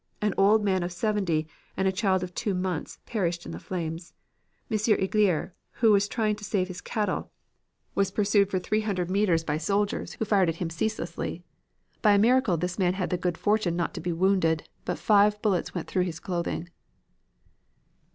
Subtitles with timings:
[0.19, 1.47] An old man of seventy
[1.77, 4.13] and a child of two months perished in the flames.
[4.71, 4.75] M.
[4.75, 7.29] Igier, who was trying to save his cattle,
[7.93, 11.43] was pursued for 300 meters by soldiers, who fired at him ceaselessly.
[12.01, 15.39] By a miracle this man had the good fortune not to be wounded, but five
[15.43, 16.69] bullets went through his clothing."